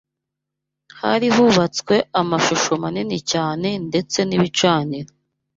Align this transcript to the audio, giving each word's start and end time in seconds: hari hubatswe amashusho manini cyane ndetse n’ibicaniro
hari 1.01 1.27
hubatswe 1.35 1.95
amashusho 2.21 2.71
manini 2.81 3.17
cyane 3.31 3.69
ndetse 3.87 4.19
n’ibicaniro 4.29 5.11